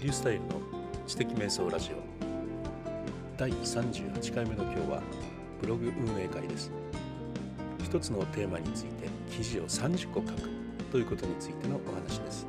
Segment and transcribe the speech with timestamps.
[0.00, 0.46] リュースタイルの
[1.06, 1.96] 知的瞑想ラジオ。
[3.36, 5.02] 第38回目の今日は
[5.60, 6.72] ブログ運営会です。
[7.84, 10.48] 一つのテーマについて記事を30個書く
[10.90, 12.46] ということについてのお話です。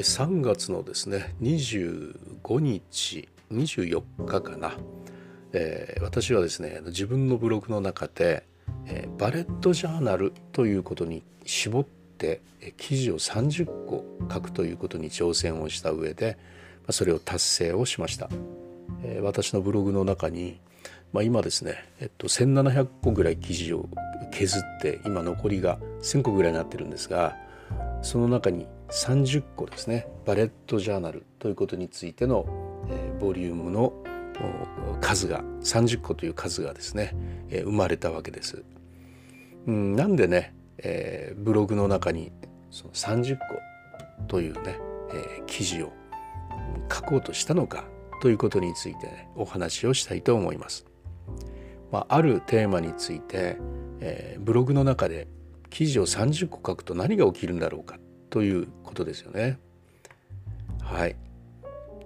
[0.00, 4.72] 3月のですね25日24日かな、
[5.52, 8.44] えー、私はですね自分のブログの中で、
[8.86, 12.42] えー、バレットジャーナルということに絞って
[12.76, 16.36] 記事を30個書くということに挑戦をした上で
[16.90, 18.28] それを達成をしました、
[19.02, 20.60] えー、私のブログの中に、
[21.12, 23.88] まあ、今ですね、えっと、1700個ぐらい記事を
[24.30, 27.36] 削って今残りが1000個ぐらいになってるんですが
[28.02, 32.46] その中に30個ですねバレットジャーナルということについての、
[32.88, 33.92] えー、ボリュームの
[35.00, 37.14] 数が30個という数がですね、
[37.50, 38.64] えー、生まれたわけです。
[39.66, 42.32] うん、なんでね、えー、ブログの中に
[42.70, 43.42] その30個
[44.26, 44.78] というね、
[45.12, 45.92] え、記事を
[46.92, 47.84] 書こうとしたのか
[48.22, 50.86] ということについて、ね、お話をしたいと思います。
[51.90, 53.58] まあ、あるテーマについて、
[54.00, 55.28] え、ブログの中で
[55.70, 57.98] 記事を30個書くと何が起きるんだろうか
[58.30, 59.58] ということですよね。
[60.82, 61.16] はい、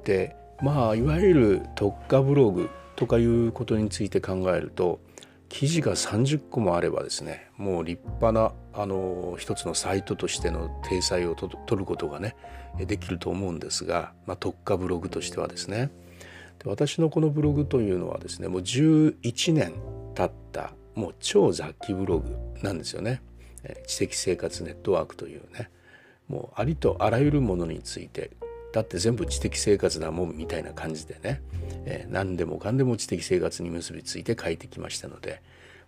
[0.04, 5.00] でまあいわゆる特化ブログとかいうことについて考えると
[5.48, 12.36] 記事が30個もあればですねもう立派なあの一つのサイトとしての体裁を取ることがね
[12.78, 15.90] できると思うんですが、まあ、特化ブログとしてはですね
[16.58, 19.74] で私のこのブログというのはですねもう11年
[20.14, 23.22] 経ったもう超雑記ブログなんですよね。
[23.86, 25.70] 知的生活ネットワークというね
[26.28, 28.30] もうありとあらゆるものについて
[28.72, 31.42] だって全部知的生活だもんみたいな感じでね、
[31.84, 35.42] えー、何でもかんでも知的生活に結びついて書いてきましたので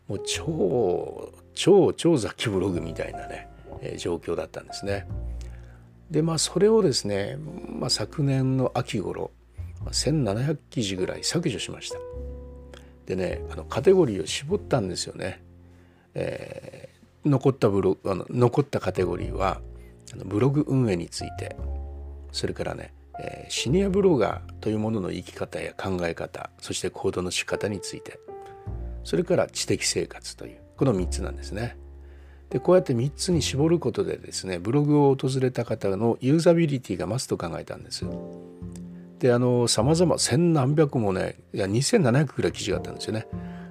[0.06, 3.48] もう超超超雑記ブログみたいなね、
[3.80, 5.06] えー、状況だったんですね。
[6.10, 9.30] でまあそれをですね、まあ、昨年の秋頃
[9.86, 11.98] 1700記事ぐらい削除しました。
[13.06, 15.42] でねあのカテゴリーを絞ったんですよね。
[16.14, 19.62] えー、残ったブロあの残ったカテゴリーは
[20.24, 21.56] ブログ運営について
[22.32, 28.18] それからね、えー、シニアブロガーというものの生き方や考え方そして行動の仕方について
[29.04, 31.76] それから知的生活というこの3つなんですね。
[32.50, 38.04] でこうやって3つに絞ることでですねブログを訪れた方のユーザビリティが増すと考えたんです。
[39.18, 43.26] であのさまざま千何百もねいや2700ぐらい記事があったんですよね。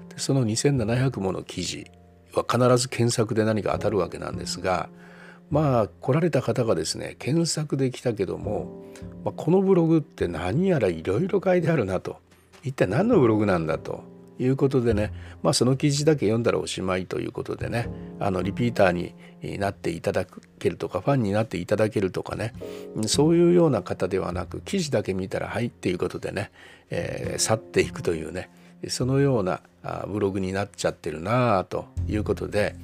[0.09, 1.85] でその2700もの記事
[2.33, 4.89] は必ず検索で何か当たるわけなんですが
[5.53, 8.83] まあ来られた方がですね検索できたけども、
[9.23, 12.17] まあ、このブログって何やらいろいろ書いてあるなと。
[12.63, 14.03] 一体何のブログなんだと。
[14.39, 15.13] いうことでね、
[15.43, 17.87] まあ、その記事だけ読んだらおしまいということでね
[18.19, 19.13] あのリピーターに
[19.59, 20.25] なっていただ
[20.57, 22.55] けるとかファンになっていただけるとかね
[23.05, 26.49] そういうような方ではなく記事だけ見たらはいっていうことでね、
[26.89, 28.49] えー、去っていくというね
[28.87, 29.61] そのような
[30.07, 32.75] ブログになっちゃってるなあということで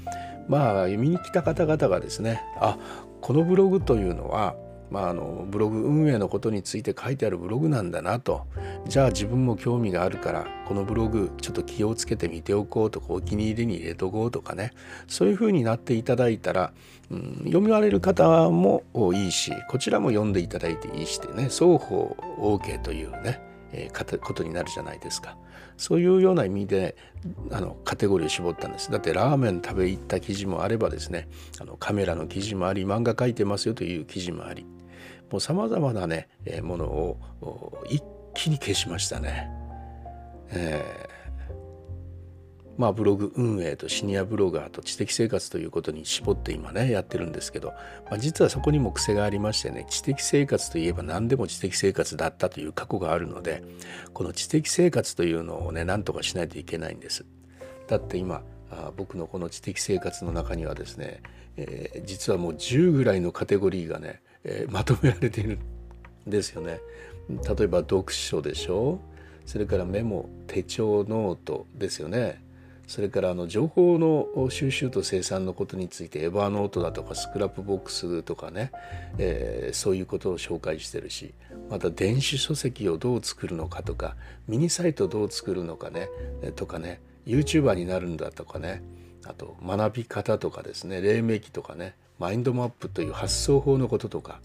[0.50, 2.78] まあ見に来た方々がですねあ
[3.22, 4.56] このブログというのは、
[4.90, 8.48] まあ、あのブログ運営のことについて書いてあるブログなんだなと。
[8.88, 14.72] じゃあ自分も興味があるからこのブログちょっと気をつけて見ておこうとかお気に入りに入れとこうとかね。
[15.08, 16.74] そういうふうになっていただいたら、
[17.12, 18.84] うん、読みられる方も
[19.14, 25.38] いいしこちらも読んでいただいていいしてね双方 OK というねえー、ことになるじゃないですか。
[25.80, 26.98] そういうような意味で
[27.52, 31.30] あのカテゴリーを絞ったんですだってラーメン食べ行った記事もあればですね
[31.60, 34.66] あのカメラの記事もあり漫画描いてますよという記事もあり
[35.32, 38.04] もうさまざまなね、え、ものを一
[38.34, 39.48] 気に消しましたね。
[40.50, 41.09] えー
[42.80, 47.74] まあ、ブログ運営とシニアブロガーと知的生活ということに絞って今ねやってるんですけど、
[48.10, 53.62] まあ、実はそこにも癖がありましてね知的生活といえば何でも知的生活だったという過去があるので
[54.14, 57.26] この知的生活というのをね何とかしないといけないんです。
[57.88, 61.22] だって今あ僕のこの知的生活の中にはですね、
[61.58, 65.60] えー、実はもう10ぐらいのカテゴリーがね、えー、まとめられている
[66.28, 66.80] んですよね。
[67.28, 69.02] 例えば読書でしょ？
[69.46, 72.48] それからメモ手帳ノートですよね
[72.90, 78.72] それからあの情報の収集と生産のことについて Evernote だとか Scrapbox とかね、
[79.20, 81.36] えー、そういうことを紹介してるし
[81.70, 84.16] また電子書籍をどう作るのかとか
[84.48, 86.10] ミニサイトどう作るのかね
[86.56, 88.82] とかね YouTuber になるんだとかね
[89.24, 94.42] あと学び方とかですね黎明期とかねマインドマップという発想法のこととか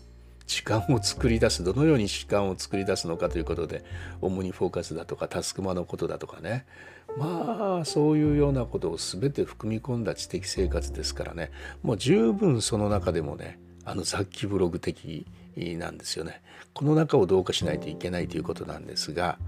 [0.46, 3.82] 時間を作り出すどのように時間を作り出すのかということで
[4.20, 6.66] 主にフォーカスだとかタスクマのことだとかね
[7.16, 11.50] まあそういうようなことを全て含み込んだ知的生活ですからね
[11.82, 15.26] もう十分その中でもねあの雑記ブログ的
[15.56, 16.42] なんですよね。
[16.72, 19.38] この中をどうかしないといけないということなんですが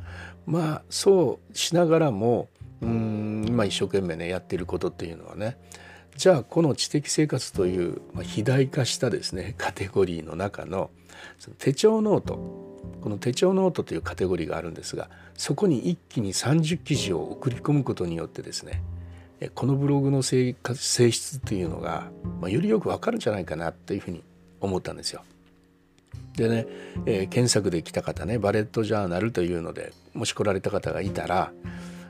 [0.47, 2.49] まあそうしながらも
[2.81, 5.59] うん今一生懸命ねやってることっていうのはね
[6.17, 10.91] じゃあこの知的生活という、まあ、肥大化したですねカテゴリーの中の
[11.39, 12.66] その手帳ノート
[13.01, 18.83] この手帳ノートというカテゴリーがあるんですがそこに一気に30記事を送り込むことによってですね
[19.55, 22.11] このブログの性質というのが、
[22.41, 24.23] まあ、よりよくわかるんじゃないかなというふうに
[24.61, 25.23] 思ったんですよ。
[26.37, 26.67] でね、
[27.07, 31.53] えー、検索で来た方ねバレットジャーナルというのでもし来られた方がいたら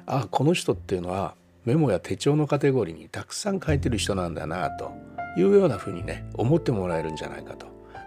[0.07, 1.35] あこの人っていうのは
[1.65, 4.93] メモや手帳のカテゴリーにたくさん書いてる人なんだなと
[5.37, 7.67] いうようなふうにね思ってもらえるんじゃないかと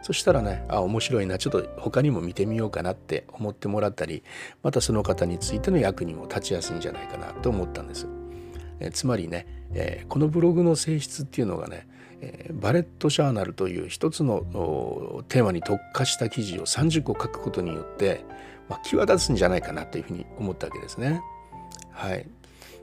[0.09, 4.23] そしたらねあ面白いなちょっと他にも見てみようかなって思ってもらったり
[4.63, 8.07] またその方についての役にも立ちやすいんじゃないかなと思ったんです。
[8.79, 11.87] えつまりね、えー、このブログの性質っていうのがね、
[12.21, 18.25] えー、バレットジャーナルという一つのテーマに特化した記事を30個書くことによって、
[18.67, 21.21] まあ、際立つんじゃないかなというふうに思ったわけですね。
[21.91, 22.25] はい、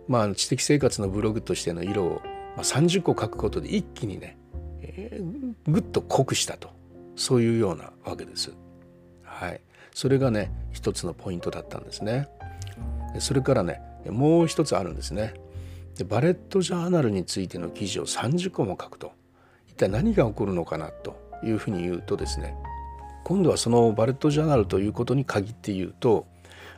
[0.06, 2.22] まあ、知的生活のブログとしての色を、
[2.56, 4.38] ま、30個書くことで一気にね、
[4.80, 6.76] えー、ぐっと濃くしたと
[7.16, 8.54] そういうようなわけです。
[9.22, 9.60] はい、
[9.92, 12.28] それがね一つのポイントだったんですね。
[13.18, 15.34] それからねもう一つあるんですね。
[15.96, 19.12] でバレットジャーナルについての記事を30個も書くと
[19.66, 22.54] 一体何が起こるのかなというふうに言うとですね
[23.24, 26.26] 今度はそのバレットジャーナルということに限って言うと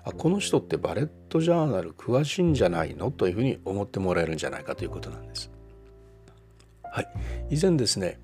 [0.05, 5.51] あこの人ってバレットジャーナル詳しいんじゃないのというふうに思ってもらえるんじゃないかということなんです。
[6.85, 7.09] はい、
[7.51, 8.19] 以前ですね、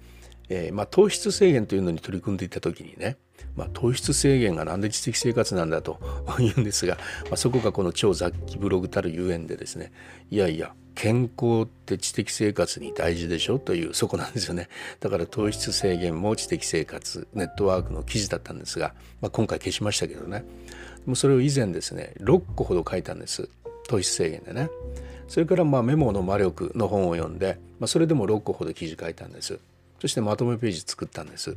[0.48, 3.16] えー、まあ、糖質制限というのに取り組んでいた時にね、
[3.56, 5.98] まあ、糖質制限が何で知的生活なんだと
[6.38, 9.92] 言うんですが、まあ、そこがこの超雑記ブログたるゆえんでですね
[10.30, 14.68] いやいや健康って知的生活に大事でしょというそこなんですよね。
[15.00, 20.44] だから糖質制限も知的生活ネットワークの記事だったんですが、まあ、今回消しましたけどね。
[21.04, 23.48] もうそれを以前ですね6個ほど書いたんです。
[23.88, 24.70] 糖質制限でね。
[25.26, 29.58] それからまあメモの魔力の本を読んで、まあ、それでも6個ほど記事書いたんです。
[30.04, 31.56] そしてまとめページ作ったんです。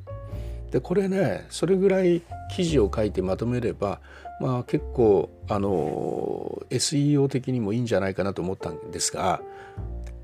[0.72, 2.22] でこれねそれぐらい
[2.56, 4.00] 記事を書いてまとめれば
[4.40, 9.42] まあ結構あの SEO 的にもいいんじゃないかなと思ったんですが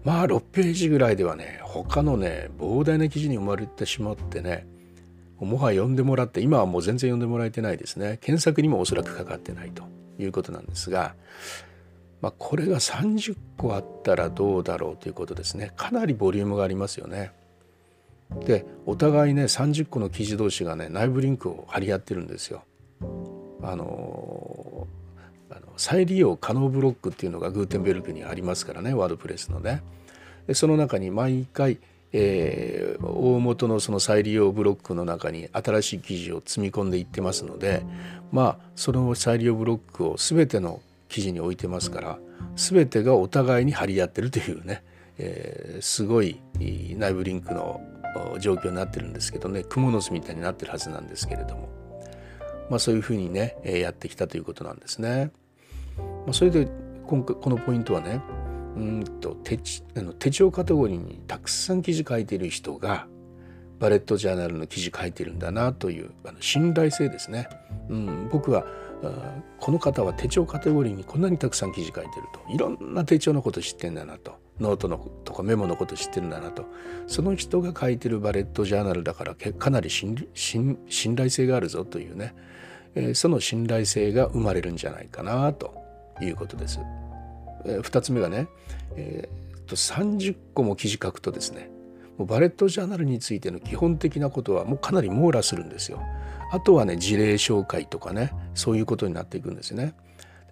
[0.05, 4.67] まあ6ページぐらいではね他のね膨大な記事に生まれてしまってね
[5.41, 8.19] もはや読んでもらって今はもう全然読んでもらえてないですね。
[8.21, 9.83] 検索にもおそらくかかってないと
[10.17, 11.13] いうことなんですが、
[12.21, 15.73] まあ、これが30個あったらどうだろうということですね。
[15.75, 17.33] かなりボリュームがありますよね。
[18.45, 22.63] でお互いね30個の記事同士がね内部リンクを貼り合ってるんですよ。
[23.61, 24.87] あの
[25.49, 29.83] あの再利用可能ブロックっていうのがグーテンベルクにありますからねワードプレスのね。
[30.47, 31.77] でその中に毎回
[32.15, 37.83] えー、大元のその再利用ブロックの中に新しい記事を積み込んでいってますので
[38.31, 40.79] まあその再利用ブロックを全ての
[41.09, 42.19] 記事に置いてますから
[42.55, 44.83] 全てがお互いに張り合ってるというね、
[45.17, 47.81] えー、すごい内部リンクの
[48.39, 51.69] 状況になってるんですけどね蜘蛛の巣みたいになってるはずなんですけれども、
[52.69, 55.31] まあ、そういうふうにねやってきたということなんですね。
[55.97, 56.67] まあ、それで
[57.05, 58.21] 今回このポイントはね
[58.75, 59.59] うんと手
[59.97, 63.07] あの手帳カテゴリーにたくさん記事書いている人が
[63.79, 67.49] バレットジャーナルの記事書いてるんだなというあの信頼性ですね。
[67.89, 68.65] うん、僕は
[69.59, 76.65] この方は手帳カテゴリーにこんなにたくさん記事書いてるといろんな手帳のこと知ってんだなとノートのとかメモのこと知ってるんだなと
[77.07, 82.35] その人が書いてるバレットジャーナルだからかなり信頼性があるぞというね、
[82.95, 85.73] えー、その信頼性が生まれるんじゃないかなと
[86.21, 86.79] いうことです。
[87.65, 88.47] えー、2つ目がね、
[88.95, 91.71] えー、と30個も記事書くとですね
[92.17, 96.01] もうバレットジャーナルについての基本的なことはもうかなり網羅するんですよ。
[96.51, 99.95] あとはね事例紹介とかねそういうことになっていくんですね。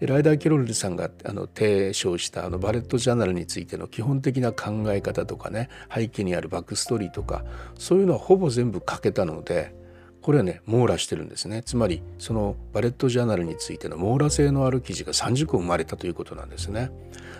[0.01, 7.45] でライダー・キロルさんがあの提唱したあのバレットジャーナルについての基本的な考え方とかね背景にあるバックストーリーとか
[7.77, 9.75] そういうのはほぼ全部書けたので
[10.23, 11.61] これはね網羅してるんですね。
[11.63, 16.89] つまりそのバレットジャーナルについての網羅性のある記事が30個生まれたということなんですね。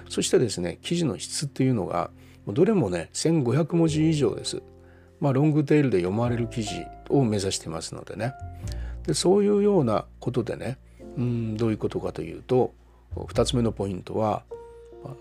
[0.08, 2.12] そしてですね記事の質っていうのが
[2.48, 4.62] どれもね1500文字以上です。
[5.20, 8.34] まあロングテールで読まれる記事を目指してますのでね。
[9.08, 10.78] でそういうようなことでね
[11.18, 12.74] うんどういうことかというと
[13.16, 14.44] 2つ目のポイントは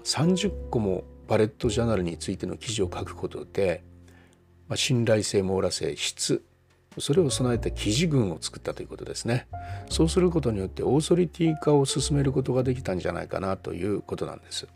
[0.04, 3.82] 30個もバレットジャーナルについての記事を書くことで、
[4.68, 6.42] まあ、信頼性網羅性質
[6.98, 9.46] それを備えた記事群を作ったということですね。
[9.88, 14.66] そうすることによってオーソリティ化を進めることができたんじゃないかなということなんです。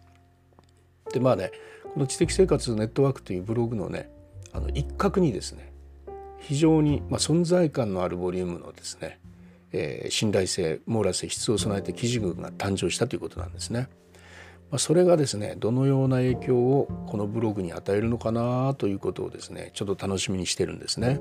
[1.13, 1.51] でまあね
[1.93, 4.09] この知的生活ネットワークというブログのね
[4.53, 5.73] あの一角にですね
[6.39, 9.19] 非常に、まあ、存在感のあるボリュームのですね、
[9.75, 13.89] えー、信頼性網羅性質を備えた記事群が誕生したということなんですね。
[14.71, 21.21] まあ、それがですねどのような影響をこのブログに与えるのかなということをですねちょっと楽しみにしてるんですね。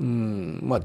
[0.00, 0.82] うんまあ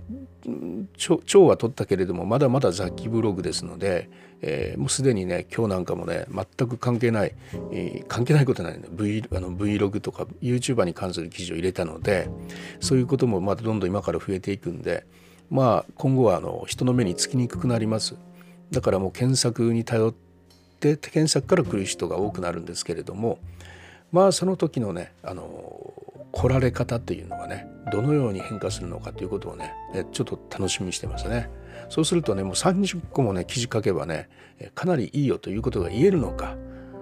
[0.95, 4.09] 蝶は取ったけれどもまだまだ雑記ブログですので、
[4.41, 7.33] えー、もうすでにね今日なんかもね全く関係ない、
[7.71, 12.29] えー、関係ないことないの v あの Vlog とか YouTuber に関する記事を入れたので
[12.79, 15.05] そういうこともまたどんどん今から増えていくんで
[15.49, 18.15] まあ今後はあの人の目につきにくくなります。
[18.71, 20.13] だからもう検索に頼っ
[20.79, 23.39] て検索から来る人が多くなるんですけれども
[24.11, 25.93] まあその時のねあの
[26.31, 29.73] 来られ方っていうのがねどのように変化するのかということをね
[30.11, 31.49] ちょっと楽しみにしてますね。
[31.89, 34.29] そうするとねもう30個もね記事書けばね
[34.75, 36.55] かなりいいよということが言えるのか。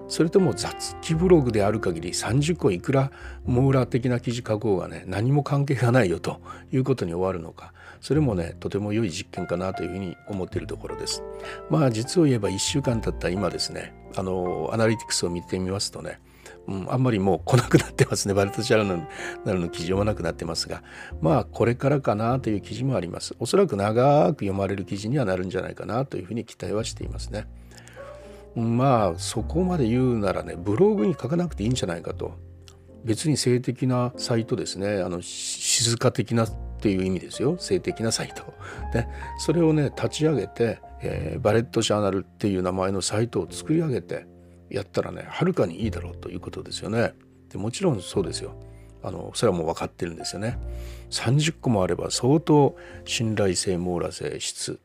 [0.08, 3.10] それとも雑記ブログである限り30個いくら
[3.44, 6.40] 網羅的な記事書こうがね何も関係がないよと
[6.72, 7.72] いうことに終わるのか。
[8.06, 11.24] それもねとても良い実験かなというふうに思っているところです。
[11.70, 16.20] まあ実を言えば1週間経った今ですねあのアナリティクスを見てみますとね
[16.68, 18.34] うん、あんまりもう来なくなってますね。
[18.34, 20.84] バルトチャルナルの記事読まなくなってますが、
[21.20, 23.34] まあこれからかなという記事もあります。
[23.40, 27.48] おそらく長く読まれる記事にはなるんじゃないかなというふうに期待はしていますね。
[28.54, 32.34] まあそこまで言うならね、ブログに書かなくていいんじゃないかと。
[33.04, 35.02] 別に性的なサイトですね。
[35.02, 36.46] あの静か的な
[36.76, 37.56] っていう意味ですよ。
[37.58, 38.54] 性的なサイト。
[38.92, 39.06] で、
[39.38, 44.26] それをね、立ち上げて、えー、バレットジャーナルっていう名前のサイトを作り上げて、
[44.70, 47.14] やったらねはるかにいいだろうということですよね。
[47.50, 48.54] でもちろんそうですよ。
[49.02, 50.58] あのそれはもう分かってるんですよね。
[51.10, 54.80] 30個もあれば相当信頼性網羅性質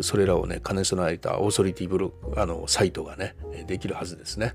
[0.00, 4.52] それらをね兼ね備えたオーソリティブロあのサイトがねできるはずですね。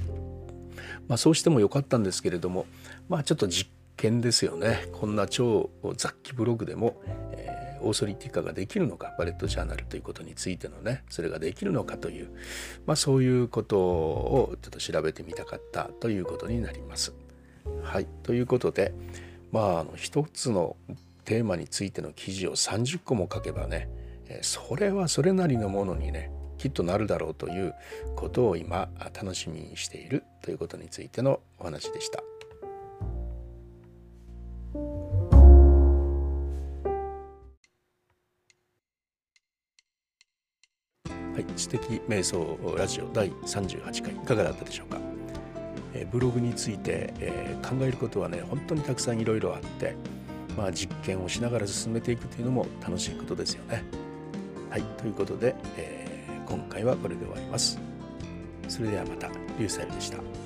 [1.08, 2.66] まあ、そうしてもよかったんですけれども
[3.10, 12.30] まあちょっと実験ですよねこんな超雑記ブログでも、えーオーソリティ化ができるのかバレットジャーナルということについてのねそれができるのかという、
[12.86, 17.14] まあ、そういうことをちょっと調べてみたかったということになります。
[17.84, 18.94] はいということで
[19.52, 20.76] まああの一つの
[21.26, 23.90] テーマについての記事を30個も書けばね
[24.42, 27.74] それはそれなりのものにねきっとなるだろうという
[28.16, 32.33] ことを今楽しみにしているということについてのお話でした。
[41.34, 45.00] はい、知的瞑想ラジオ第38回いかがだったでしょうか、
[45.96, 49.96] えー、ブログについて、えー、考えることはね本当にたくさんいろいろあって、
[50.56, 53.84] まあ、実験をしながら進めていくというのも楽しいことですよね。
[54.70, 57.80] はいということで、えー、今回はこれで終わります。
[58.68, 60.43] それではまたリュウサイルでした。